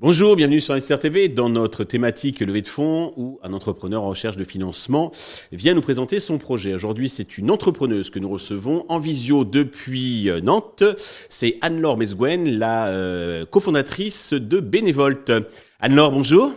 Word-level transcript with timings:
Bonjour, 0.00 0.36
bienvenue 0.36 0.60
sur 0.60 0.80
SR 0.80 0.98
TV 1.00 1.28
dans 1.28 1.48
notre 1.48 1.84
thématique 1.84 2.40
levée 2.40 2.62
de 2.62 2.66
fonds 2.66 3.12
où 3.16 3.40
un 3.42 3.52
entrepreneur 3.52 4.02
en 4.04 4.10
recherche 4.10 4.36
de 4.36 4.44
financement 4.44 5.10
vient 5.52 5.74
nous 5.74 5.80
présenter 5.80 6.20
son 6.20 6.38
projet. 6.38 6.72
Aujourd'hui, 6.72 7.08
c'est 7.08 7.36
une 7.36 7.50
entrepreneuse 7.50 8.08
que 8.10 8.18
nous 8.18 8.28
recevons 8.28 8.84
en 8.88 8.98
visio 9.00 9.44
depuis 9.44 10.30
euh, 10.30 10.40
Nantes. 10.40 10.84
C'est 11.28 11.58
Anne-Laure 11.62 11.96
Mesguen, 11.96 12.48
la 12.58 12.86
euh, 12.88 13.44
cofondatrice 13.44 14.32
de 14.32 14.60
Bénévolte. 14.60 15.32
Anne-Laure, 15.80 16.12
bonjour. 16.12 16.52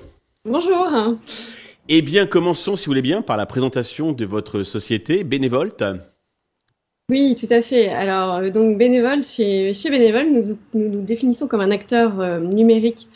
Bonjour. 0.45 1.17
Eh 1.93 2.01
bien, 2.01 2.25
commençons, 2.25 2.77
si 2.77 2.85
vous 2.85 2.91
voulez 2.91 3.01
bien, 3.01 3.21
par 3.21 3.35
la 3.35 3.45
présentation 3.45 4.13
de 4.13 4.23
votre 4.23 4.63
société 4.63 5.25
Bénévolte. 5.25 5.83
Oui, 7.09 7.35
tout 7.37 7.53
à 7.53 7.61
fait. 7.61 7.89
Alors, 7.89 8.35
euh, 8.35 8.49
donc 8.49 8.77
bénévole, 8.77 9.25
chez, 9.25 9.73
chez 9.73 9.89
Bénévole, 9.89 10.31
nous, 10.31 10.57
nous, 10.73 11.01
définissons 11.01 11.47
comme 11.47 11.59
un 11.59 11.69
acteur 11.69 12.21
euh, 12.21 12.39
numérique, 12.39 13.09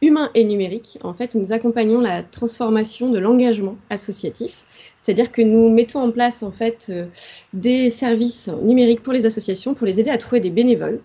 humain 0.00 0.30
et 0.34 0.44
numérique. 0.44 0.98
En 1.04 1.12
fait, 1.12 1.34
nous 1.34 1.52
accompagnons 1.52 2.00
la 2.00 2.22
transformation 2.22 3.10
de 3.10 3.18
l'engagement 3.18 3.76
associatif. 3.90 4.64
C'est-à-dire 5.02 5.30
que 5.30 5.42
nous 5.42 5.68
mettons 5.68 6.00
en 6.00 6.10
place 6.10 6.42
en 6.42 6.52
fait 6.52 6.86
euh, 6.88 7.04
des 7.52 7.90
services 7.90 8.48
numériques 8.62 9.02
pour 9.02 9.12
les 9.12 9.26
associations 9.26 9.74
pour 9.74 9.86
les 9.86 10.00
aider 10.00 10.10
à 10.10 10.16
trouver 10.16 10.40
des 10.40 10.48
bénévoles 10.48 11.00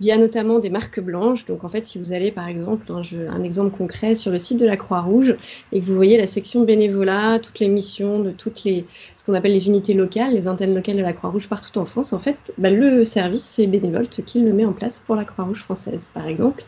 via 0.00 0.16
notamment 0.16 0.58
des 0.58 0.70
marques 0.70 1.00
blanches. 1.00 1.44
Donc 1.44 1.64
en 1.64 1.68
fait, 1.68 1.86
si 1.86 1.98
vous 1.98 2.12
allez 2.12 2.30
par 2.30 2.48
exemple, 2.48 2.90
un, 2.90 3.42
exemple 3.42 3.76
concret 3.76 4.14
sur 4.14 4.30
le 4.30 4.38
site 4.38 4.58
de 4.58 4.66
la 4.66 4.76
Croix-Rouge 4.76 5.36
et 5.72 5.80
que 5.80 5.86
vous 5.86 5.94
voyez 5.94 6.18
la 6.18 6.26
section 6.26 6.64
bénévolat, 6.64 7.38
toutes 7.38 7.58
les 7.60 7.68
missions 7.68 8.20
de 8.20 8.30
toutes 8.30 8.64
les 8.64 8.86
ce 9.16 9.24
qu'on 9.24 9.34
appelle 9.34 9.52
les 9.52 9.66
unités 9.66 9.92
locales, 9.92 10.32
les 10.32 10.48
antennes 10.48 10.74
locales 10.74 10.96
de 10.96 11.02
la 11.02 11.12
Croix-Rouge 11.12 11.46
partout 11.46 11.78
en 11.78 11.84
France, 11.84 12.14
en 12.14 12.18
fait, 12.18 12.54
bah, 12.56 12.70
le 12.70 13.04
service 13.04 13.42
c'est 13.42 13.66
Bénévolte 13.66 14.24
qui 14.24 14.40
le 14.40 14.52
met 14.52 14.64
en 14.64 14.72
place 14.72 15.00
pour 15.00 15.14
la 15.14 15.24
Croix-Rouge 15.24 15.60
française, 15.60 16.10
par 16.14 16.26
exemple. 16.26 16.64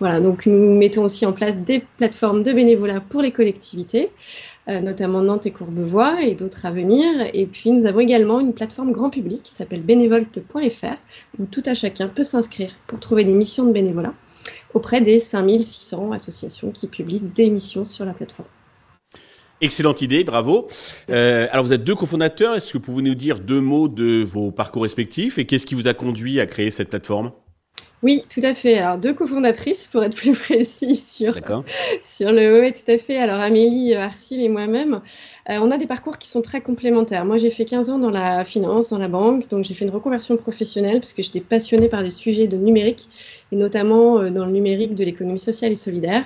Voilà, 0.00 0.18
donc 0.18 0.46
nous 0.46 0.76
mettons 0.76 1.04
aussi 1.04 1.24
en 1.26 1.32
place 1.32 1.58
des 1.58 1.84
plateformes 1.98 2.42
de 2.42 2.52
bénévolat 2.52 3.00
pour 3.00 3.22
les 3.22 3.30
collectivités. 3.30 4.10
Euh, 4.68 4.80
notamment 4.80 5.22
Nantes 5.22 5.46
et 5.46 5.50
Courbevoie 5.50 6.22
et 6.22 6.36
d'autres 6.36 6.66
à 6.66 6.70
venir. 6.70 7.04
Et 7.34 7.46
puis 7.46 7.72
nous 7.72 7.84
avons 7.86 7.98
également 7.98 8.38
une 8.38 8.54
plateforme 8.54 8.92
grand 8.92 9.10
public 9.10 9.42
qui 9.42 9.52
s'appelle 9.52 9.82
bénévolte.fr 9.82 10.96
où 11.40 11.46
tout 11.46 11.64
à 11.66 11.74
chacun 11.74 12.06
peut 12.06 12.22
s'inscrire 12.22 12.76
pour 12.86 13.00
trouver 13.00 13.24
des 13.24 13.32
missions 13.32 13.66
de 13.66 13.72
bénévolat 13.72 14.14
auprès 14.74 15.00
des 15.00 15.18
5600 15.18 16.12
associations 16.12 16.70
qui 16.70 16.86
publient 16.86 17.20
des 17.34 17.50
missions 17.50 17.84
sur 17.84 18.04
la 18.04 18.14
plateforme. 18.14 18.48
Excellente 19.60 20.00
idée, 20.00 20.22
bravo. 20.22 20.68
Euh, 21.10 21.46
alors 21.50 21.64
vous 21.64 21.72
êtes 21.72 21.84
deux 21.84 21.94
cofondateurs, 21.94 22.54
est-ce 22.54 22.72
que 22.72 22.78
vous 22.78 22.84
pouvez 22.84 23.02
nous 23.02 23.14
dire 23.14 23.40
deux 23.40 23.60
mots 23.60 23.88
de 23.88 24.22
vos 24.22 24.52
parcours 24.52 24.82
respectifs 24.82 25.38
et 25.38 25.46
qu'est-ce 25.46 25.66
qui 25.66 25.74
vous 25.74 25.88
a 25.88 25.94
conduit 25.94 26.40
à 26.40 26.46
créer 26.46 26.70
cette 26.70 26.90
plateforme? 26.90 27.32
Oui, 28.02 28.24
tout 28.28 28.40
à 28.42 28.52
fait. 28.52 28.78
Alors, 28.78 28.98
deux 28.98 29.14
cofondatrices, 29.14 29.86
pour 29.86 30.02
être 30.02 30.16
plus 30.16 30.32
précis 30.38 30.96
sur, 30.96 31.34
sur 32.02 32.32
le. 32.32 32.60
Oui, 32.60 32.72
tout 32.72 32.90
à 32.90 32.98
fait. 32.98 33.16
Alors, 33.16 33.40
Amélie 33.40 33.94
Arcil 33.94 34.42
et 34.42 34.48
moi-même, 34.48 35.00
euh, 35.50 35.58
on 35.60 35.70
a 35.70 35.78
des 35.78 35.86
parcours 35.86 36.18
qui 36.18 36.28
sont 36.28 36.42
très 36.42 36.60
complémentaires. 36.60 37.24
Moi, 37.24 37.36
j'ai 37.36 37.50
fait 37.50 37.64
15 37.64 37.90
ans 37.90 37.98
dans 37.98 38.10
la 38.10 38.44
finance, 38.44 38.88
dans 38.88 38.98
la 38.98 39.06
banque, 39.06 39.48
donc 39.48 39.64
j'ai 39.64 39.74
fait 39.74 39.84
une 39.84 39.92
reconversion 39.92 40.36
professionnelle 40.36 40.98
parce 40.98 41.12
que 41.12 41.22
j'étais 41.22 41.40
passionnée 41.40 41.88
par 41.88 42.02
des 42.02 42.10
sujets 42.10 42.48
de 42.48 42.56
numérique 42.56 43.08
et 43.52 43.56
notamment 43.56 44.20
euh, 44.20 44.30
dans 44.30 44.46
le 44.46 44.52
numérique 44.52 44.96
de 44.96 45.04
l'économie 45.04 45.38
sociale 45.38 45.70
et 45.70 45.76
solidaire, 45.76 46.24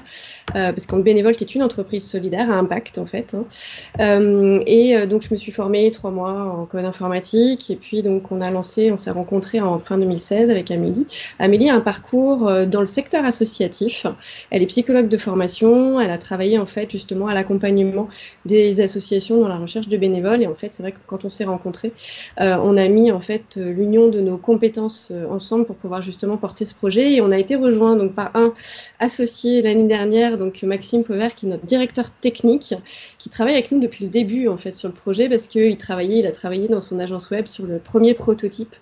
euh, 0.55 0.73
parce 0.73 0.87
qu'en 0.87 0.99
Bénévolte 0.99 1.43
est 1.43 1.55
une 1.55 1.63
entreprise 1.63 2.09
solidaire 2.09 2.51
à 2.51 2.55
impact 2.55 2.97
en 2.97 3.07
fait. 3.07 3.35
Hein. 3.35 4.61
et 4.67 5.07
donc, 5.07 5.23
je 5.23 5.29
me 5.31 5.37
suis 5.37 5.53
formée 5.53 5.91
trois 5.91 6.11
mois 6.11 6.33
en 6.33 6.65
code 6.65 6.87
informatique 6.87 7.71
et 7.71 7.77
puis 7.77 8.03
donc 8.03 8.33
on 8.33 8.41
a 8.41 8.51
lancé, 8.51 8.91
on 8.93 8.97
s'est 8.97 9.11
rencontrés 9.11 9.61
en 9.61 9.79
fin 9.79 9.99
2016 9.99 10.49
avec 10.49 10.71
Amélie. 10.71 11.07
Amélie 11.39 11.66
un 11.71 11.81
parcours 11.81 12.49
euh, 12.49 12.67
dans 12.67 12.81
le 12.81 12.87
secteur 12.87 13.25
associatif. 13.25 14.07
Elle 14.51 14.63
est 14.63 14.67
psychologue 14.67 15.09
de 15.09 15.17
formation. 15.17 16.01
Elle 16.01 16.11
a 16.11 16.19
travaillé 16.19 16.59
en 16.59 16.67
fait 16.67 16.91
justement 16.91 17.27
à 17.27 17.35
l'accompagnement 17.35 18.09
des 18.45 18.81
associations 18.81 19.41
dans 19.41 19.49
la 19.49 19.59
recherche 19.59 19.89
de 19.89 19.97
bénévoles. 19.97 20.43
Et 20.43 20.47
en 20.47 20.55
fait, 20.55 20.75
c'est 20.75 20.83
vrai 20.83 20.93
que 20.93 20.99
quand 21.07 21.25
on 21.25 21.29
s'est 21.29 21.45
rencontrés, 21.45 21.93
euh, 22.41 22.57
on 22.63 22.77
a 22.77 22.89
mis 22.89 23.11
en 23.11 23.21
fait 23.21 23.57
l'union 23.57 24.09
de 24.09 24.21
nos 24.21 24.37
compétences 24.37 25.09
euh, 25.11 25.27
ensemble 25.29 25.67
pour 25.67 25.77
pouvoir 25.77 26.03
justement 26.03 26.37
porter 26.37 26.65
ce 26.65 26.75
projet. 26.75 27.13
Et 27.13 27.21
on 27.21 27.31
a 27.31 27.39
été 27.39 27.57
rejoint 27.57 27.97
donc 27.97 28.15
par 28.15 28.31
un 28.35 28.53
associé 28.99 29.63
l'année 29.63 29.85
dernière, 29.85 30.39
donc 30.39 30.63
Maxime 30.63 31.05
Pauvert, 31.05 31.35
qui 31.35 31.47
est 31.47 31.49
notre 31.49 31.67
directeur 31.67 32.11
technique, 32.11 32.75
qui 33.19 33.31
travaille 33.31 33.55
avec 33.55 33.73
nous 33.73 33.81
depuis 33.81 34.05
le 34.05 34.11
début 34.11 34.49
en 34.49 34.57
fait 34.57 34.77
sur 34.77 34.89
le 34.89 34.95
projet 34.95 35.29
parce 35.29 35.47
qu'il 35.47 35.77
travaillait, 35.77 36.19
il 36.19 36.27
a 36.27 36.33
travaillé 36.33 36.69
dans 36.69 36.81
son 36.81 36.99
agence 36.99 37.31
web 37.31 37.47
sur 37.47 37.67
le 37.67 37.79
premier 37.79 38.15
prototype 38.15 38.77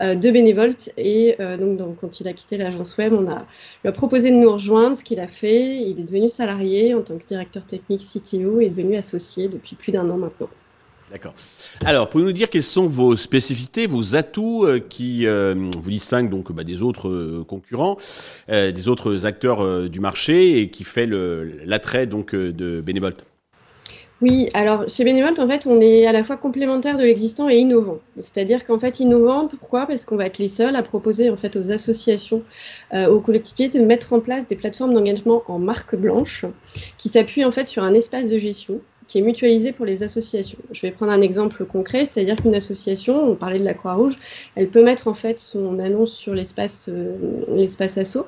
de 0.00 0.30
Bénévolte. 0.30 0.90
Et 0.96 1.36
donc, 1.38 1.76
donc 1.76 1.96
quand 2.00 2.20
il 2.20 2.28
a 2.28 2.32
quitté 2.32 2.56
l'agence 2.56 2.96
web, 2.96 3.12
on 3.12 3.30
a, 3.30 3.46
lui 3.82 3.88
a 3.88 3.92
proposé 3.92 4.30
de 4.30 4.36
nous 4.36 4.50
rejoindre, 4.50 4.96
ce 4.96 5.04
qu'il 5.04 5.20
a 5.20 5.28
fait. 5.28 5.76
Il 5.76 6.00
est 6.00 6.04
devenu 6.04 6.28
salarié 6.28 6.94
en 6.94 7.02
tant 7.02 7.16
que 7.18 7.26
directeur 7.26 7.64
technique 7.64 8.02
CTO 8.02 8.60
et 8.60 8.66
est 8.66 8.70
devenu 8.70 8.96
associé 8.96 9.48
depuis 9.48 9.76
plus 9.76 9.92
d'un 9.92 10.08
an 10.10 10.16
maintenant. 10.16 10.48
D'accord. 11.10 11.34
Alors, 11.84 12.08
pouvez-nous 12.08 12.32
dire 12.32 12.48
quelles 12.48 12.62
sont 12.62 12.86
vos 12.86 13.14
spécificités, 13.14 13.86
vos 13.86 14.16
atouts 14.16 14.64
euh, 14.64 14.80
qui 14.80 15.26
euh, 15.26 15.54
vous 15.54 15.90
distinguent 15.90 16.30
donc 16.30 16.50
bah, 16.50 16.64
des 16.64 16.82
autres 16.82 17.08
euh, 17.08 17.44
concurrents, 17.46 17.98
des 18.48 18.88
autres 18.88 19.26
acteurs 19.26 19.88
du 19.88 20.00
marché 20.00 20.60
et 20.60 20.70
qui 20.70 20.84
fait 20.84 21.06
l'attrait 21.06 22.06
donc 22.06 22.34
de 22.34 22.80
Benevolt 22.80 23.24
oui, 24.24 24.48
alors 24.54 24.88
chez 24.88 25.04
Bénévolte, 25.04 25.38
en 25.38 25.46
fait, 25.46 25.66
on 25.66 25.82
est 25.82 26.06
à 26.06 26.12
la 26.12 26.24
fois 26.24 26.38
complémentaire 26.38 26.96
de 26.96 27.02
l'existant 27.02 27.50
et 27.50 27.56
innovant. 27.56 27.98
C'est-à-dire 28.16 28.64
qu'en 28.64 28.78
fait, 28.78 28.98
innovant, 28.98 29.48
pourquoi? 29.48 29.84
Parce 29.84 30.06
qu'on 30.06 30.16
va 30.16 30.24
être 30.24 30.38
les 30.38 30.48
seuls 30.48 30.76
à 30.76 30.82
proposer 30.82 31.28
en 31.28 31.36
fait 31.36 31.56
aux 31.56 31.70
associations, 31.70 32.42
euh, 32.94 33.06
aux 33.06 33.20
collectivités 33.20 33.68
de 33.68 33.84
mettre 33.84 34.14
en 34.14 34.20
place 34.20 34.46
des 34.46 34.56
plateformes 34.56 34.94
d'engagement 34.94 35.42
en 35.46 35.58
marque 35.58 35.94
blanche 35.94 36.46
qui 36.96 37.10
s'appuient 37.10 37.44
en 37.44 37.50
fait 37.50 37.68
sur 37.68 37.82
un 37.82 37.92
espace 37.92 38.30
de 38.30 38.38
gestion 38.38 38.80
qui 39.06 39.18
est 39.18 39.22
mutualisé 39.22 39.72
pour 39.72 39.86
les 39.86 40.02
associations. 40.02 40.58
Je 40.72 40.80
vais 40.82 40.90
prendre 40.90 41.12
un 41.12 41.20
exemple 41.20 41.64
concret, 41.64 42.04
c'est-à-dire 42.04 42.36
qu'une 42.36 42.54
association, 42.54 43.24
on 43.24 43.36
parlait 43.36 43.58
de 43.58 43.64
la 43.64 43.74
Croix-Rouge, 43.74 44.18
elle 44.54 44.68
peut 44.68 44.82
mettre 44.82 45.08
en 45.08 45.14
fait 45.14 45.38
son 45.38 45.78
annonce 45.78 46.12
sur 46.12 46.34
l'espace 46.34 46.88
euh, 46.88 47.66
asso 47.78 48.18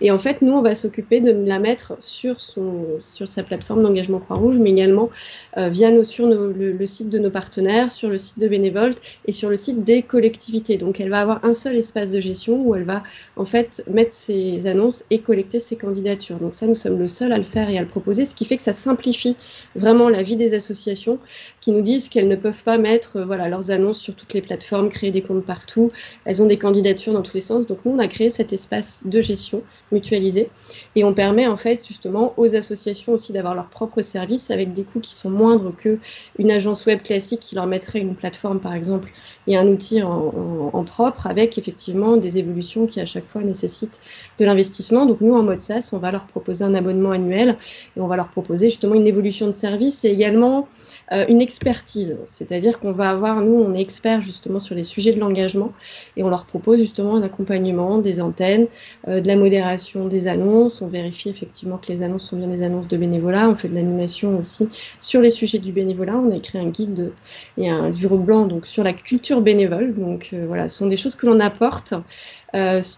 et 0.00 0.10
en 0.10 0.18
fait 0.18 0.42
nous 0.42 0.52
on 0.52 0.62
va 0.62 0.74
s'occuper 0.74 1.20
de 1.20 1.32
la 1.46 1.58
mettre 1.58 1.96
sur 2.00 2.40
son 2.40 2.84
sur 3.00 3.28
sa 3.28 3.42
plateforme 3.42 3.82
d'engagement 3.82 4.18
Croix-Rouge 4.18 4.58
mais 4.58 4.70
également 4.70 5.10
euh, 5.56 5.68
via 5.68 5.90
nos, 5.90 6.04
sur 6.04 6.26
le, 6.26 6.86
site 6.86 7.08
de 7.08 7.18
nos 7.18 7.30
partenaires, 7.30 7.90
sur 7.90 8.08
le 8.08 8.18
site 8.18 8.38
de 8.38 8.48
Bénévolte 8.48 9.00
et 9.26 9.32
sur 9.32 9.48
le 9.48 9.56
site 9.56 9.84
des 9.84 10.02
collectivités. 10.02 10.76
Donc 10.76 11.00
elle 11.00 11.10
va 11.10 11.20
avoir 11.20 11.44
un 11.44 11.54
seul 11.54 11.76
espace 11.76 12.10
de 12.10 12.20
gestion 12.20 12.60
où 12.60 12.74
elle 12.74 12.84
va 12.84 13.02
en 13.36 13.44
fait 13.44 13.84
mettre 13.90 14.12
ses 14.12 14.66
annonces 14.66 15.04
et 15.10 15.20
collecter 15.20 15.60
ses 15.60 15.76
candidatures. 15.76 16.36
Donc 16.36 16.54
ça 16.54 16.66
nous 16.66 16.74
sommes 16.74 16.98
le 16.98 17.08
seul 17.08 17.32
à 17.32 17.38
le 17.38 17.44
faire 17.44 17.70
et 17.70 17.78
à 17.78 17.80
le 17.80 17.86
proposer, 17.86 18.24
ce 18.24 18.34
qui 18.34 18.44
fait 18.44 18.56
que 18.56 18.62
ça 18.62 18.72
simplifie 18.72 19.36
vraiment 19.76 20.08
la 20.08 20.22
des 20.24 20.54
associations 20.54 21.18
qui 21.60 21.70
nous 21.70 21.82
disent 21.82 22.08
qu'elles 22.08 22.28
ne 22.28 22.36
peuvent 22.36 22.62
pas 22.64 22.78
mettre 22.78 23.18
euh, 23.18 23.24
voilà, 23.24 23.48
leurs 23.48 23.70
annonces 23.70 23.98
sur 23.98 24.14
toutes 24.14 24.32
les 24.34 24.40
plateformes, 24.40 24.88
créer 24.88 25.10
des 25.10 25.22
comptes 25.22 25.44
partout. 25.44 25.90
Elles 26.24 26.42
ont 26.42 26.46
des 26.46 26.58
candidatures 26.58 27.12
dans 27.12 27.22
tous 27.22 27.34
les 27.34 27.40
sens. 27.40 27.66
Donc 27.66 27.78
nous, 27.84 27.92
on 27.92 27.98
a 27.98 28.08
créé 28.08 28.30
cet 28.30 28.52
espace 28.52 29.02
de 29.04 29.20
gestion 29.20 29.62
mutualisé 29.92 30.50
et 30.96 31.04
on 31.04 31.14
permet 31.14 31.46
en 31.46 31.56
fait 31.56 31.86
justement 31.86 32.34
aux 32.36 32.54
associations 32.54 33.12
aussi 33.12 33.32
d'avoir 33.32 33.54
leurs 33.54 33.68
propres 33.68 34.02
services 34.02 34.50
avec 34.50 34.72
des 34.72 34.82
coûts 34.82 35.00
qui 35.00 35.14
sont 35.14 35.30
moindres 35.30 35.74
que 35.76 35.98
une 36.38 36.50
agence 36.50 36.86
web 36.86 37.02
classique 37.02 37.40
qui 37.40 37.54
leur 37.54 37.66
mettrait 37.66 38.00
une 38.00 38.14
plateforme 38.14 38.60
par 38.60 38.74
exemple 38.74 39.10
et 39.46 39.56
un 39.56 39.66
outil 39.68 40.02
en, 40.02 40.84
propre 40.84 41.26
avec 41.26 41.58
effectivement 41.58 42.16
des 42.16 42.38
évolutions 42.38 42.86
qui 42.86 43.00
à 43.00 43.06
chaque 43.06 43.26
fois 43.26 43.42
nécessitent 43.42 44.00
de 44.38 44.44
l'investissement. 44.44 45.06
Donc 45.06 45.20
nous 45.20 45.34
en 45.34 45.42
mode 45.42 45.60
SaaS, 45.60 45.90
on 45.92 45.98
va 45.98 46.10
leur 46.10 46.26
proposer 46.26 46.64
un 46.64 46.74
abonnement 46.74 47.10
annuel 47.10 47.56
et 47.96 48.00
on 48.00 48.06
va 48.06 48.16
leur 48.16 48.30
proposer 48.30 48.68
justement 48.68 48.94
une 48.94 49.06
évolution 49.06 49.46
de 49.46 49.52
service 49.52 50.04
et 50.04 50.10
également 50.14 50.68
euh, 51.12 51.26
une 51.28 51.42
expertise. 51.42 52.18
C'est-à-dire 52.26 52.80
qu'on 52.80 52.92
va 52.92 53.10
avoir, 53.10 53.42
nous, 53.42 53.54
on 53.54 53.74
est 53.74 53.80
experts 53.80 54.22
justement 54.22 54.58
sur 54.58 54.74
les 54.74 54.84
sujets 54.84 55.12
de 55.12 55.20
l'engagement 55.20 55.72
et 56.16 56.24
on 56.24 56.30
leur 56.30 56.46
propose 56.46 56.80
justement 56.80 57.16
un 57.16 57.22
accompagnement 57.22 57.98
des 57.98 58.22
antennes, 58.22 58.66
euh, 59.08 59.20
de 59.20 59.28
la 59.28 59.36
modération 59.36 60.06
des 60.06 60.26
annonces. 60.26 60.80
On 60.80 60.86
vérifie 60.86 61.28
effectivement 61.28 61.76
que 61.76 61.92
les 61.92 62.02
annonces 62.02 62.24
sont 62.24 62.36
bien 62.36 62.48
des 62.48 62.62
annonces 62.62 62.88
de 62.88 62.96
bénévolat. 62.96 63.50
On 63.50 63.54
fait 63.54 63.68
de 63.68 63.74
l'animation 63.74 64.38
aussi 64.38 64.68
sur 64.98 65.20
les 65.20 65.30
sujets 65.30 65.58
du 65.58 65.72
bénévolat. 65.72 66.16
On 66.16 66.32
a 66.32 66.36
écrit 66.36 66.58
un 66.58 66.68
guide 66.68 67.12
et 67.58 67.68
un 67.68 67.90
livre 67.90 68.16
blanc 68.16 68.46
donc 68.46 68.64
sur 68.64 68.82
la 68.82 68.94
culture 68.94 69.42
bénévole. 69.42 69.94
Donc 69.94 70.30
euh, 70.32 70.46
voilà, 70.46 70.68
ce 70.68 70.78
sont 70.78 70.86
des 70.86 70.96
choses 70.96 71.16
que 71.16 71.26
l'on 71.26 71.40
apporte 71.40 71.92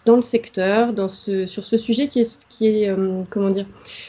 dans 0.05 0.17
le 0.17 0.23
secteur, 0.23 0.93
dans 0.93 1.08
ce, 1.08 1.47
sur 1.47 1.64
ce 1.64 1.79
sujet 1.79 2.08
qui 2.08 2.20
est, 2.20 2.47
qui 2.50 2.67
est 2.69 2.94
comment 3.31 3.50
dire, 3.50 3.67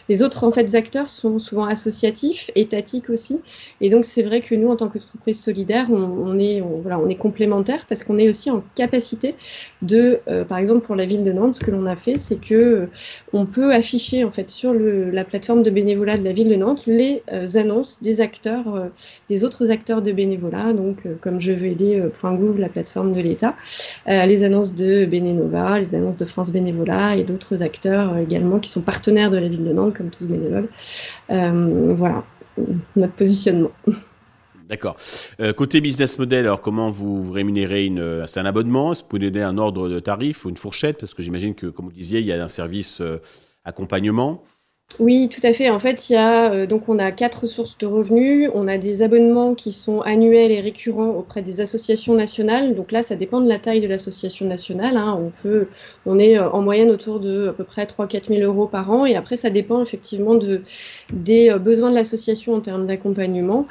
les 0.10 0.22
autres 0.22 0.44
en 0.44 0.52
fait 0.52 0.76
acteurs 0.76 1.08
sont 1.08 1.40
souvent 1.40 1.64
associatifs, 1.66 2.52
étatiques 2.56 3.10
aussi, 3.10 3.40
et 3.80 3.90
donc 3.90 4.04
c'est 4.04 4.24
vrai 4.24 4.42
que 4.42 4.56
nous 4.56 4.70
en 4.70 4.76
tant 4.76 4.90
qu'entreprise 4.90 5.42
solidaire, 5.42 5.88
on, 5.90 6.38
est 6.38 6.62
voilà, 6.82 7.00
on 7.00 7.08
est 7.08 7.16
complémentaires 7.16 7.86
parce 7.88 8.04
qu'on 8.04 8.18
est 8.18 8.28
aussi 8.28 8.52
en 8.52 8.62
capacité 8.76 9.36
de, 9.82 10.20
par 10.50 10.58
exemple 10.58 10.86
pour 10.86 10.96
la 10.96 11.06
ville 11.06 11.24
de 11.24 11.32
Nantes, 11.32 11.56
ce 11.56 11.60
que 11.62 11.72
l'on 11.72 11.86
a 11.86 11.96
fait, 11.96 12.18
c'est 12.18 12.40
que 12.42 12.90
on 13.32 13.46
peut 13.46 13.74
afficher 13.74 14.26
en 14.26 14.32
fait 14.32 14.50
sur 14.50 14.74
le, 14.74 15.10
la 15.12 15.24
plateforme 15.24 15.64
de 15.64 15.70
bénévolat 15.70 16.18
de 16.18 16.24
la 16.24 16.34
ville 16.34 16.50
de 16.50 16.56
Nantes 16.56 16.86
les 16.88 17.24
annonces 17.56 18.00
des 18.02 18.20
acteurs, 18.20 18.90
des 19.30 19.44
autres 19.46 19.72
acteurs 19.72 20.02
de 20.02 20.12
bénévolat, 20.12 20.74
donc 20.74 21.04
comme 21.22 21.40
je 21.40 21.54
veux 21.54 21.68
aider 21.68 22.04
.gouv, 22.22 22.60
la 22.60 22.70
plateforme 22.70 23.14
de 23.14 23.22
l'État, 23.22 23.56
les 24.08 24.44
annonces 24.44 24.76
de 24.76 25.06
Les 25.80 25.96
annonces 25.96 26.18
de 26.18 26.26
France 26.26 26.52
Bénévolat 26.52 27.16
et 27.18 27.24
d'autres 27.24 27.64
acteurs 27.64 28.18
également 28.18 28.60
qui 28.60 28.70
sont 28.70 28.82
partenaires 28.82 29.32
de 29.32 29.38
la 29.38 29.48
ville 29.48 29.64
de 29.64 29.74
Nantes, 29.74 29.96
comme 29.96 30.10
tous 30.10 30.28
bénévoles. 30.28 30.70
voilà 31.30 32.24
notre 32.96 33.14
positionnement. 33.14 33.72
D'accord. 34.70 34.98
Euh, 35.40 35.54
côté 35.54 35.80
business 35.80 36.20
model, 36.20 36.46
alors 36.46 36.62
comment 36.62 36.90
vous, 36.90 37.32
rémunérez 37.32 37.86
une, 37.86 38.28
c'est 38.28 38.40
un 38.40 38.46
abonnement? 38.46 38.92
Est-ce 38.92 39.00
que 39.00 39.06
vous 39.06 39.10
pouvez 39.10 39.32
donner 39.32 39.44
un 39.44 39.58
ordre 39.58 39.88
de 39.88 40.00
tarif 40.00 40.44
ou 40.44 40.50
une 40.50 40.58
fourchette? 40.58 41.00
Parce 41.00 41.14
que 41.14 41.24
j'imagine 41.24 41.56
que, 41.56 41.68
comme 41.68 41.86
vous 41.86 41.94
disiez, 41.94 42.20
il 42.20 42.26
y 42.26 42.34
a 42.34 42.44
un 42.44 42.50
service 42.50 43.00
euh, 43.00 43.22
accompagnement. 43.64 44.44
Oui, 45.00 45.30
tout 45.30 45.42
à 45.44 45.54
fait. 45.54 45.70
En 45.70 45.78
fait, 45.78 46.10
il 46.10 46.14
y 46.14 46.16
a 46.16 46.52
euh, 46.52 46.66
donc 46.66 46.90
on 46.90 46.98
a 46.98 47.12
quatre 47.12 47.46
sources 47.46 47.78
de 47.78 47.86
revenus. 47.86 48.50
On 48.56 48.68
a 48.68 48.78
des 48.80 49.04
abonnements 49.04 49.54
qui 49.54 49.72
sont 49.72 50.02
annuels 50.02 50.52
et 50.52 50.60
récurrents 50.60 51.10
auprès 51.10 51.44
des 51.44 51.62
associations 51.62 52.16
nationales. 52.16 52.74
Donc 52.74 52.92
là, 52.92 53.04
ça 53.04 53.16
dépend 53.16 53.42
de 53.42 53.48
la 53.48 53.60
taille 53.60 53.82
de 53.82 53.88
l'association 53.88 54.48
nationale. 54.48 54.98
Hein. 54.98 55.16
On 55.22 55.30
peut, 55.30 55.68
on 56.08 56.18
est 56.18 56.40
euh, 56.40 56.50
en 56.50 56.62
moyenne 56.64 56.90
autour 56.90 57.20
de 57.20 57.50
à 57.50 57.54
peu 57.54 57.64
près 57.64 57.86
3-4 57.86 58.30
000 58.30 58.42
euros 58.42 58.66
par 58.66 58.90
an. 58.90 59.06
Et 59.06 59.16
après, 59.16 59.38
ça 59.38 59.52
dépend 59.52 59.84
effectivement 59.84 60.34
de 60.34 60.64
des 61.14 61.52
euh, 61.52 61.60
besoins 61.60 61.92
de 61.92 61.96
l'association 61.96 62.54
en 62.54 62.62
termes 62.62 62.88
d'accompagnement. 62.88 63.68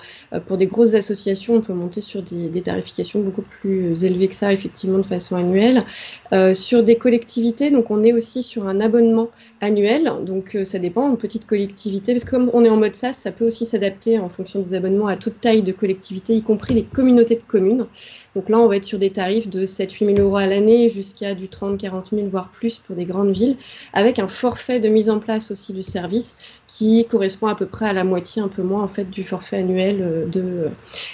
Pour 0.47 0.59
des 0.59 0.67
grosses 0.67 0.95
associations, 0.95 1.55
on 1.55 1.61
peut 1.61 1.73
monter 1.73 2.03
sur 2.03 2.23
des, 2.23 2.51
des, 2.51 2.63
tarifications 2.63 3.21
beaucoup 3.21 3.43
plus 3.43 4.05
élevées 4.05 4.29
que 4.29 4.35
ça, 4.35 4.53
effectivement, 4.53 4.99
de 4.99 5.07
façon 5.07 5.35
annuelle. 5.35 5.85
sur 6.55 6.83
des 6.83 6.97
collectivités, 6.97 7.71
donc 7.71 7.91
on 7.91 8.05
est 8.05 8.13
aussi 8.13 8.43
sur 8.43 8.69
un 8.69 8.81
abonnement 8.81 9.31
annuel. 9.61 10.13
Donc 10.25 10.57
ça 10.65 10.79
dépend 10.79 11.09
en 11.09 11.17
petite 11.17 11.47
collectivité, 11.47 12.13
parce 12.13 12.25
que 12.25 12.31
comme 12.31 12.51
on 12.53 12.65
est 12.65 12.69
en 12.69 12.77
mode 12.77 12.95
SaaS, 12.95 13.15
ça 13.15 13.33
peut 13.33 13.47
aussi 13.47 13.67
s'adapter 13.67 14.19
en 14.19 14.29
fonction 14.29 14.61
des 14.61 14.75
abonnements 14.75 15.09
à 15.09 15.17
toute 15.17 15.41
taille 15.41 15.63
de 15.63 15.73
collectivité, 15.73 16.35
y 16.35 16.43
compris 16.43 16.75
les 16.75 16.85
communautés 16.85 17.37
de 17.37 17.43
communes. 17.43 17.87
Donc 18.37 18.51
là, 18.51 18.59
on 18.59 18.69
va 18.69 18.77
être 18.77 18.85
sur 18.85 18.99
des 18.99 19.09
tarifs 19.09 19.49
de 19.49 19.65
7-8 19.65 20.15
000 20.15 20.19
euros 20.19 20.37
à 20.37 20.47
l'année 20.47 20.91
jusqu'à 20.91 21.35
du 21.35 21.47
30-40 21.47 22.15
000, 22.15 22.29
voire 22.29 22.51
plus 22.51 22.79
pour 22.79 22.95
des 22.95 23.07
grandes 23.07 23.33
villes, 23.33 23.57
avec 23.95 24.19
un 24.19 24.29
forfait 24.29 24.79
de 24.79 24.91
mise 24.91 25.09
en 25.09 25.21
place 25.21 25.51
aussi 25.51 25.73
du 25.73 25.83
service 25.83 26.37
qui 26.67 27.07
correspond 27.07 27.47
à 27.47 27.55
peu 27.55 27.65
près 27.65 27.87
à 27.87 27.95
la 27.95 28.05
moitié, 28.05 28.43
un 28.43 28.49
peu 28.49 28.63
moins 28.63 28.83
en 28.83 28.89
fait, 28.89 29.09
du 29.09 29.25
forfait 29.25 29.57
annuel 29.57 30.03
euh, 30.03 30.71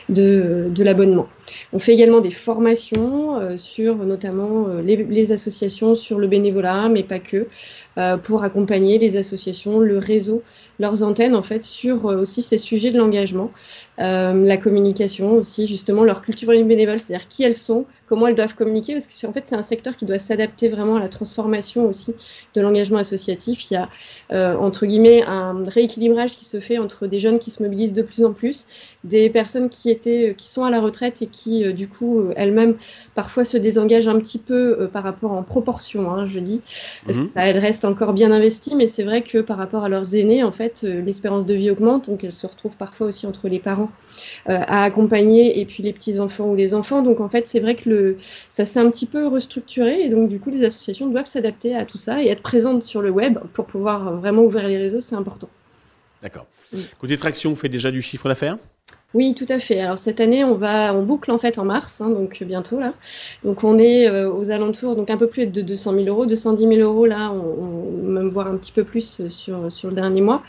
de, 0.08 0.68
de, 0.68 0.82
l'abonnement. 0.82 1.28
On 1.72 1.78
fait 1.78 1.92
également 1.92 2.18
des 2.20 2.30
formations 2.30 3.38
euh, 3.38 3.56
sur 3.56 3.96
notamment 3.96 4.66
euh, 4.66 4.82
les, 4.82 4.96
les, 4.96 5.30
associations, 5.30 5.94
sur 5.94 6.18
le 6.18 6.26
bénévolat, 6.26 6.88
mais 6.88 7.04
pas 7.04 7.20
que, 7.20 7.46
pour 8.22 8.42
accompagner 8.42 8.98
les 8.98 9.18
associations, 9.18 9.78
le 9.78 9.98
réseau, 9.98 10.42
leurs 10.80 11.02
antennes 11.02 11.36
en 11.36 11.42
fait, 11.42 11.62
sur 11.62 12.06
aussi 12.06 12.42
ces 12.42 12.56
sujets 12.56 12.90
de 12.90 12.96
l'engagement, 12.96 13.50
la 13.98 14.56
communication 14.56 15.34
aussi, 15.34 15.66
justement 15.66 16.02
leur 16.02 16.22
culture 16.22 16.48
bénévole, 16.48 16.98
c'est-à-dire 17.12 17.28
qui 17.28 17.42
elles 17.44 17.54
sont, 17.54 17.86
comment 18.12 18.26
elles 18.26 18.34
doivent 18.34 18.54
communiquer, 18.54 18.92
parce 18.92 19.06
que 19.06 19.26
en 19.26 19.32
fait 19.32 19.44
c'est 19.46 19.54
un 19.54 19.62
secteur 19.62 19.96
qui 19.96 20.04
doit 20.04 20.18
s'adapter 20.18 20.68
vraiment 20.68 20.96
à 20.96 21.00
la 21.00 21.08
transformation 21.08 21.86
aussi 21.86 22.14
de 22.52 22.60
l'engagement 22.60 22.98
associatif. 22.98 23.70
Il 23.70 23.74
y 23.74 23.76
a 23.78 23.88
euh, 24.32 24.54
entre 24.54 24.84
guillemets 24.84 25.22
un 25.26 25.64
rééquilibrage 25.66 26.36
qui 26.36 26.44
se 26.44 26.60
fait 26.60 26.76
entre 26.76 27.06
des 27.06 27.20
jeunes 27.20 27.38
qui 27.38 27.50
se 27.50 27.62
mobilisent 27.62 27.94
de 27.94 28.02
plus 28.02 28.22
en 28.26 28.34
plus, 28.34 28.66
des 29.02 29.30
personnes 29.30 29.70
qui 29.70 29.88
étaient, 29.88 30.28
euh, 30.28 30.32
qui 30.34 30.46
sont 30.46 30.62
à 30.62 30.68
la 30.68 30.82
retraite 30.82 31.22
et 31.22 31.26
qui 31.26 31.64
euh, 31.64 31.72
du 31.72 31.88
coup 31.88 32.24
elles-mêmes 32.36 32.74
parfois 33.14 33.44
se 33.44 33.56
désengagent 33.56 34.08
un 34.08 34.18
petit 34.18 34.38
peu 34.38 34.90
par 34.92 35.04
rapport 35.04 35.32
en 35.32 35.42
proportion, 35.42 36.10
hein, 36.10 36.26
je 36.26 36.38
dis, 36.38 36.60
parce 37.06 37.16
mhm. 37.16 37.30
qu'elles 37.30 37.58
restent 37.60 37.86
encore 37.86 38.12
bien 38.12 38.30
investies, 38.30 38.76
mais 38.76 38.88
c'est 38.88 39.04
vrai 39.04 39.22
que 39.22 39.38
par 39.38 39.56
rapport 39.56 39.84
à 39.84 39.88
leurs 39.88 40.14
aînés, 40.14 40.44
en 40.44 40.52
fait, 40.52 40.82
l'espérance 40.82 41.46
de 41.46 41.54
vie 41.54 41.70
augmente, 41.70 42.10
donc 42.10 42.24
elles 42.24 42.30
se 42.30 42.46
retrouvent 42.46 42.76
parfois 42.76 43.06
aussi 43.06 43.26
entre 43.26 43.48
les 43.48 43.58
parents 43.58 43.90
à 44.44 44.84
accompagner 44.84 45.60
et 45.60 45.64
puis 45.64 45.82
les 45.82 45.94
petits 45.94 46.20
enfants 46.20 46.50
ou 46.50 46.56
les 46.56 46.74
enfants. 46.74 47.00
Donc 47.00 47.20
en 47.20 47.30
fait, 47.30 47.46
c'est 47.46 47.60
vrai 47.60 47.74
que 47.74 47.88
le 47.88 48.01
ça 48.48 48.64
s'est 48.64 48.80
un 48.80 48.90
petit 48.90 49.06
peu 49.06 49.26
restructuré 49.26 50.02
et 50.02 50.08
donc 50.08 50.28
du 50.28 50.40
coup 50.40 50.50
les 50.50 50.64
associations 50.64 51.08
doivent 51.08 51.26
s'adapter 51.26 51.74
à 51.74 51.84
tout 51.84 51.98
ça 51.98 52.22
et 52.22 52.28
être 52.28 52.42
présentes 52.42 52.82
sur 52.82 53.02
le 53.02 53.10
web 53.10 53.38
pour 53.52 53.66
pouvoir 53.66 54.16
vraiment 54.16 54.42
ouvrir 54.42 54.68
les 54.68 54.78
réseaux, 54.78 55.00
c'est 55.00 55.16
important. 55.16 55.48
D'accord. 56.22 56.46
Côté 57.00 57.16
traction, 57.16 57.50
vous 57.50 57.56
faites 57.56 57.72
déjà 57.72 57.90
du 57.90 58.00
chiffre 58.00 58.28
d'affaires? 58.28 58.56
Oui, 59.14 59.34
tout 59.34 59.46
à 59.50 59.58
fait. 59.58 59.78
Alors 59.80 59.98
cette 59.98 60.20
année, 60.20 60.42
on 60.42 60.54
va, 60.54 60.94
on 60.94 61.02
boucle 61.02 61.30
en 61.30 61.38
fait 61.38 61.58
en 61.58 61.64
mars, 61.64 62.00
hein, 62.00 62.08
donc 62.08 62.42
bientôt 62.42 62.80
là. 62.80 62.94
Donc 63.44 63.62
on 63.62 63.78
est 63.78 64.08
euh, 64.08 64.32
aux 64.32 64.50
alentours, 64.50 64.96
donc 64.96 65.10
un 65.10 65.18
peu 65.18 65.26
plus 65.26 65.46
de 65.46 65.60
200 65.60 65.92
000 65.92 66.04
euros, 66.06 66.24
210 66.24 66.76
000 66.76 66.80
euros 66.80 67.04
là, 67.04 67.30
on, 67.30 67.90
même 67.90 68.30
voir 68.30 68.46
un 68.46 68.56
petit 68.56 68.72
peu 68.72 68.84
plus 68.84 69.28
sur 69.28 69.70
sur 69.70 69.90
le 69.90 69.94
dernier 69.94 70.22
mois. 70.22 70.42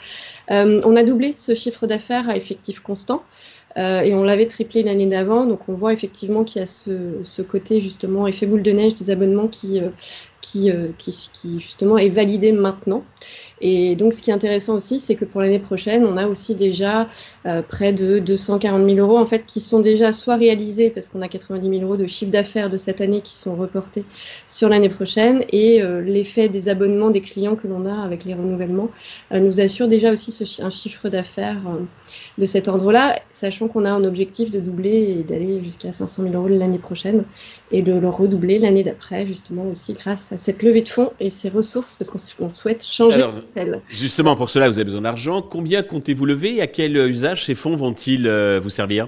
Euh, 0.51 0.81
on 0.85 0.95
a 0.95 1.03
doublé 1.03 1.33
ce 1.35 1.53
chiffre 1.53 1.87
d'affaires 1.87 2.29
à 2.29 2.37
effectif 2.37 2.79
constant. 2.79 3.23
Euh, 3.77 4.01
et 4.01 4.13
on 4.13 4.23
l'avait 4.23 4.45
triplé 4.45 4.83
l'année 4.83 5.07
d'avant, 5.07 5.45
donc 5.45 5.67
on 5.67 5.73
voit 5.73 5.93
effectivement 5.93 6.43
qu'il 6.43 6.59
y 6.59 6.63
a 6.63 6.67
ce, 6.67 7.23
ce, 7.23 7.41
côté 7.41 7.81
justement 7.81 8.27
effet 8.27 8.45
boule 8.45 8.61
de 8.61 8.71
neige 8.71 8.93
des 8.93 9.09
abonnements 9.09 9.47
qui, 9.47 9.81
euh, 9.81 9.89
qui, 10.43 10.69
euh, 10.69 10.89
qui, 10.97 11.29
qui, 11.31 11.59
justement 11.59 11.97
est 11.97 12.09
validé 12.09 12.51
maintenant. 12.51 13.03
Et 13.61 13.95
donc, 13.95 14.13
ce 14.13 14.21
qui 14.21 14.29
est 14.29 14.33
intéressant 14.33 14.75
aussi, 14.75 14.99
c'est 14.99 15.15
que 15.15 15.23
pour 15.23 15.39
l'année 15.39 15.57
prochaine, 15.57 16.05
on 16.05 16.17
a 16.17 16.27
aussi 16.27 16.53
déjà 16.53 17.07
euh, 17.45 17.61
près 17.61 17.93
de 17.93 18.19
240 18.19 18.89
000 18.89 18.99
euros 18.99 19.17
en 19.17 19.25
fait 19.25 19.45
qui 19.45 19.61
sont 19.61 19.79
déjà 19.79 20.11
soit 20.11 20.35
réalisés 20.35 20.89
parce 20.89 21.07
qu'on 21.07 21.21
a 21.21 21.29
90 21.29 21.69
000 21.69 21.81
euros 21.81 21.95
de 21.95 22.05
chiffre 22.05 22.29
d'affaires 22.29 22.69
de 22.69 22.75
cette 22.75 22.99
année 22.99 23.21
qui 23.21 23.35
sont 23.35 23.55
reportés 23.55 24.03
sur 24.47 24.67
l'année 24.67 24.89
prochaine 24.89 25.45
et 25.53 25.81
euh, 25.81 26.01
l'effet 26.01 26.49
des 26.49 26.67
abonnements 26.67 27.09
des 27.09 27.21
clients 27.21 27.55
que 27.55 27.67
l'on 27.67 27.85
a 27.85 28.03
avec 28.03 28.25
les 28.25 28.33
renouvellements 28.33 28.89
euh, 29.31 29.39
nous 29.39 29.61
assure 29.61 29.87
déjà 29.87 30.11
aussi 30.11 30.33
ce, 30.33 30.61
un 30.61 30.69
chiffre 30.69 31.07
d'affaires 31.07 31.61
de 32.37 32.45
cet 32.45 32.67
ordre-là, 32.67 33.17
sachant 33.31 33.69
qu'on 33.69 33.85
a 33.85 33.91
un 33.91 34.03
objectif 34.03 34.51
de 34.51 34.59
doubler 34.59 35.19
et 35.19 35.23
d'aller 35.23 35.63
jusqu'à 35.63 35.93
500 35.93 36.23
000 36.23 36.35
euros 36.35 36.49
l'année 36.49 36.79
prochaine 36.79 37.23
et 37.71 37.81
de 37.81 37.93
le 37.93 38.09
redoubler 38.09 38.59
l'année 38.59 38.83
d'après 38.83 39.25
justement 39.25 39.65
aussi 39.69 39.93
grâce 39.93 40.32
à 40.32 40.32
cette 40.37 40.63
levée 40.63 40.81
de 40.81 40.89
fonds 40.89 41.11
et 41.19 41.29
ces 41.29 41.49
ressources 41.49 41.95
parce 41.95 42.09
qu'on 42.09 42.53
souhaite 42.53 42.85
changer. 42.85 43.25
Justement, 43.89 44.35
pour 44.35 44.49
cela, 44.49 44.69
vous 44.69 44.75
avez 44.75 44.85
besoin 44.85 45.01
d'argent. 45.01 45.41
Combien 45.41 45.83
comptez-vous 45.83 46.25
lever 46.25 46.55
et 46.55 46.61
à 46.61 46.67
quel 46.67 46.95
usage 46.95 47.45
ces 47.45 47.55
fonds 47.55 47.75
vont-ils 47.75 48.27
euh, 48.27 48.59
vous 48.61 48.69
servir? 48.69 49.07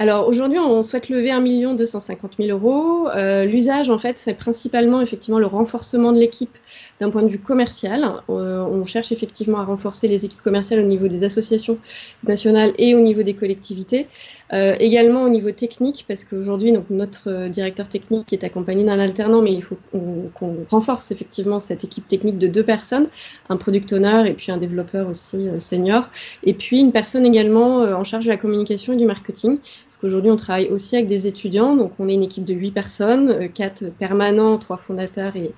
Alors 0.00 0.28
aujourd'hui, 0.28 0.60
on 0.60 0.84
souhaite 0.84 1.08
lever 1.08 1.32
1 1.32 1.74
250 1.74 2.34
000 2.38 2.56
euros. 2.56 3.08
Euh, 3.08 3.44
l'usage, 3.44 3.90
en 3.90 3.98
fait, 3.98 4.16
c'est 4.16 4.34
principalement 4.34 5.00
effectivement 5.00 5.40
le 5.40 5.46
renforcement 5.46 6.12
de 6.12 6.20
l'équipe 6.20 6.56
d'un 7.00 7.10
point 7.10 7.22
de 7.22 7.28
vue 7.28 7.40
commercial. 7.40 8.04
Euh, 8.30 8.60
on 8.60 8.84
cherche 8.84 9.10
effectivement 9.10 9.58
à 9.58 9.64
renforcer 9.64 10.06
les 10.06 10.24
équipes 10.24 10.42
commerciales 10.42 10.78
au 10.78 10.86
niveau 10.86 11.08
des 11.08 11.24
associations 11.24 11.78
nationales 12.22 12.74
et 12.78 12.94
au 12.94 13.00
niveau 13.00 13.24
des 13.24 13.34
collectivités. 13.34 14.06
Euh, 14.54 14.74
également 14.80 15.24
au 15.24 15.28
niveau 15.28 15.50
technique, 15.50 16.06
parce 16.08 16.24
qu'aujourd'hui, 16.24 16.72
notre 16.88 17.28
euh, 17.28 17.48
directeur 17.48 17.88
technique 17.88 18.32
est 18.32 18.44
accompagné 18.44 18.82
d'un 18.82 18.98
alternant, 18.98 19.42
mais 19.42 19.52
il 19.52 19.62
faut 19.62 19.76
qu'on 19.92 20.56
renforce 20.70 21.10
effectivement 21.10 21.60
cette 21.60 21.84
équipe 21.84 22.08
technique 22.08 22.38
de 22.38 22.46
deux 22.46 22.62
personnes, 22.62 23.08
un 23.50 23.58
product 23.58 23.92
owner 23.92 24.24
et 24.26 24.32
puis 24.32 24.50
un 24.50 24.56
développeur 24.56 25.08
aussi 25.08 25.48
euh, 25.48 25.58
senior, 25.58 26.08
et 26.44 26.54
puis 26.54 26.80
une 26.80 26.92
personne 26.92 27.26
également 27.26 27.80
en 27.80 28.04
charge 28.04 28.24
de 28.24 28.30
la 28.30 28.38
communication 28.38 28.94
et 28.94 28.96
du 28.96 29.04
marketing, 29.04 29.58
parce 29.88 29.96
qu'aujourd'hui 29.96 30.30
on 30.30 30.36
travaille 30.36 30.68
aussi 30.68 30.96
avec 30.96 31.08
des 31.08 31.26
étudiants, 31.26 31.74
donc 31.74 31.92
on 31.98 32.08
est 32.08 32.14
une 32.14 32.22
équipe 32.22 32.44
de 32.44 32.52
huit 32.52 32.72
personnes, 32.72 33.48
quatre 33.52 33.86
permanents, 33.86 34.58
trois 34.58 34.76
fondateurs 34.76 35.34
et, 35.34 35.52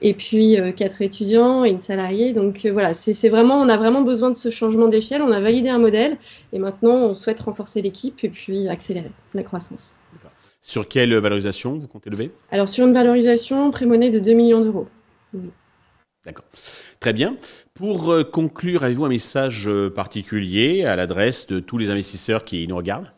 et 0.00 0.14
puis 0.14 0.56
quatre 0.76 1.02
étudiants 1.02 1.64
et 1.64 1.70
une 1.70 1.80
salariée. 1.80 2.32
Donc 2.32 2.64
voilà, 2.66 2.94
c'est 2.94 3.28
vraiment, 3.28 3.60
on 3.60 3.68
a 3.68 3.76
vraiment 3.76 4.02
besoin 4.02 4.30
de 4.30 4.36
ce 4.36 4.48
changement 4.48 4.86
d'échelle. 4.86 5.22
On 5.22 5.32
a 5.32 5.40
validé 5.40 5.70
un 5.70 5.78
modèle 5.78 6.18
et 6.52 6.60
maintenant 6.60 6.94
on 6.94 7.14
souhaite 7.14 7.40
renforcer 7.40 7.82
l'équipe 7.82 8.22
et 8.22 8.28
puis 8.28 8.68
accélérer 8.68 9.10
la 9.34 9.42
croissance. 9.42 9.96
Sur 10.62 10.88
quelle 10.88 11.14
valorisation 11.16 11.76
vous 11.76 11.88
comptez 11.88 12.10
lever? 12.10 12.30
Alors 12.50 12.68
sur 12.68 12.86
une 12.86 12.94
valorisation 12.94 13.70
pré-monnaie 13.70 14.10
de 14.10 14.20
2 14.20 14.32
millions 14.32 14.62
d'euros. 14.62 14.86
D'accord. 16.24 16.46
Très 17.00 17.12
bien. 17.12 17.36
Pour 17.74 18.10
euh, 18.10 18.24
conclure, 18.24 18.82
avez-vous 18.82 19.04
un 19.04 19.10
message 19.10 19.68
euh, 19.68 19.90
particulier 19.90 20.84
à 20.84 20.96
l'adresse 20.96 21.46
de 21.46 21.60
tous 21.60 21.76
les 21.76 21.90
investisseurs 21.90 22.44
qui 22.44 22.66
nous 22.66 22.76
regardent? 22.76 23.12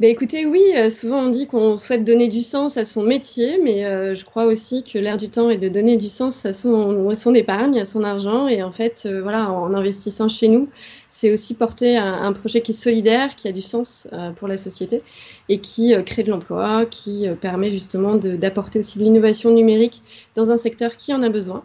Ben 0.00 0.10
écoutez, 0.10 0.46
oui, 0.46 0.62
souvent 0.92 1.24
on 1.24 1.28
dit 1.28 1.48
qu'on 1.48 1.76
souhaite 1.76 2.04
donner 2.04 2.28
du 2.28 2.44
sens 2.44 2.76
à 2.76 2.84
son 2.84 3.02
métier, 3.02 3.58
mais 3.60 4.14
je 4.14 4.24
crois 4.24 4.44
aussi 4.44 4.84
que 4.84 4.96
l'air 4.96 5.16
du 5.16 5.28
temps 5.28 5.50
est 5.50 5.56
de 5.56 5.68
donner 5.68 5.96
du 5.96 6.08
sens 6.08 6.46
à 6.46 6.52
son, 6.52 7.16
son 7.16 7.34
épargne, 7.34 7.80
à 7.80 7.84
son 7.84 8.04
argent. 8.04 8.46
Et 8.46 8.62
en 8.62 8.70
fait, 8.70 9.08
voilà, 9.22 9.50
en 9.50 9.74
investissant 9.74 10.28
chez 10.28 10.46
nous, 10.46 10.68
c'est 11.08 11.32
aussi 11.32 11.54
porter 11.54 11.96
un, 11.96 12.32
projet 12.32 12.60
qui 12.60 12.70
est 12.70 12.74
solidaire, 12.74 13.34
qui 13.34 13.48
a 13.48 13.52
du 13.52 13.60
sens 13.60 14.06
pour 14.36 14.46
la 14.46 14.56
société 14.56 15.02
et 15.48 15.58
qui 15.58 15.92
crée 16.04 16.22
de 16.22 16.30
l'emploi, 16.30 16.86
qui 16.86 17.26
permet 17.40 17.72
justement 17.72 18.14
d'apporter 18.14 18.78
aussi 18.78 18.98
de 18.98 19.02
l'innovation 19.02 19.50
numérique 19.50 20.02
dans 20.36 20.52
un 20.52 20.56
secteur 20.58 20.96
qui 20.96 21.12
en 21.12 21.22
a 21.22 21.28
besoin. 21.28 21.64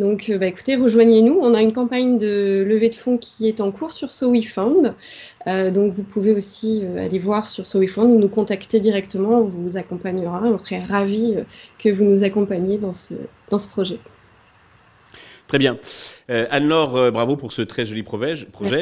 Donc, 0.00 0.30
euh, 0.30 0.38
bah, 0.38 0.46
écoutez, 0.46 0.76
rejoignez-nous. 0.76 1.38
On 1.42 1.52
a 1.52 1.60
une 1.60 1.74
campagne 1.74 2.16
de 2.16 2.64
levée 2.66 2.88
de 2.88 2.94
fonds 2.94 3.18
qui 3.18 3.48
est 3.48 3.60
en 3.60 3.70
cours 3.70 3.92
sur 3.92 4.10
SoWeFund. 4.10 4.94
Euh, 5.46 5.70
donc, 5.70 5.92
vous 5.92 6.02
pouvez 6.02 6.32
aussi 6.32 6.80
euh, 6.82 7.04
aller 7.04 7.18
voir 7.18 7.50
sur 7.50 7.66
SoWeFund 7.66 8.10
ou 8.10 8.18
nous 8.18 8.30
contacter 8.30 8.80
directement. 8.80 9.40
On 9.40 9.44
vous 9.44 9.76
accompagnera. 9.76 10.40
On 10.44 10.56
serait 10.56 10.80
ravis 10.80 11.36
que 11.78 11.90
vous 11.90 12.04
nous 12.04 12.24
accompagniez 12.24 12.78
dans 12.78 12.92
ce, 12.92 13.12
dans 13.50 13.58
ce 13.58 13.68
projet. 13.68 13.98
Très 15.50 15.58
bien. 15.58 15.78
Euh, 16.30 16.46
Anne-Laure, 16.52 16.96
euh, 16.96 17.10
bravo 17.10 17.34
pour 17.34 17.50
ce 17.50 17.62
très 17.62 17.84
joli 17.84 18.04
projet. 18.04 18.36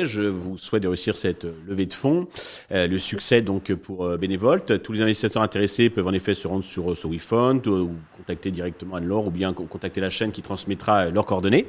Je 0.04 0.20
vous 0.20 0.58
souhaite 0.58 0.82
de 0.82 0.88
réussir 0.88 1.16
cette 1.16 1.46
euh, 1.46 1.54
levée 1.66 1.86
de 1.86 1.94
fonds. 1.94 2.28
le 2.70 2.98
succès 2.98 3.40
donc 3.40 3.72
pour 3.72 4.18
Bénévolte. 4.18 4.82
Tous 4.82 4.92
les 4.92 5.00
investisseurs 5.00 5.40
intéressés 5.40 5.88
peuvent 5.88 6.06
en 6.06 6.12
effet 6.12 6.34
se 6.34 6.46
rendre 6.46 6.62
sur 6.62 6.94
SoWeFund 6.94 7.66
ou 7.68 7.92
contacter 8.18 8.50
directement 8.50 8.96
Anne-Laure 8.96 9.28
ou 9.28 9.30
bien 9.30 9.54
contacter 9.54 10.02
la 10.02 10.10
chaîne 10.10 10.30
qui 10.30 10.42
transmettra 10.42 11.06
leurs 11.08 11.24
coordonnées. 11.24 11.68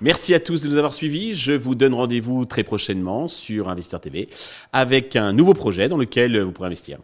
Merci 0.00 0.34
à 0.34 0.40
tous 0.40 0.60
de 0.60 0.68
nous 0.68 0.76
avoir 0.76 0.92
suivis. 0.92 1.36
Je 1.36 1.52
vous 1.52 1.76
donne 1.76 1.94
rendez-vous 1.94 2.44
très 2.44 2.64
prochainement 2.64 3.28
sur 3.28 3.68
Investir 3.68 4.00
TV 4.00 4.28
avec 4.72 5.14
un 5.14 5.32
nouveau 5.32 5.54
projet 5.54 5.88
dans 5.88 5.98
lequel 5.98 6.40
vous 6.40 6.50
pourrez 6.50 6.66
investir. 6.66 6.98